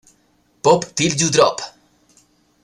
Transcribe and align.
Pop 0.63 0.87
'Til 0.95 1.13
You 1.21 1.29
Drop! 1.29 1.61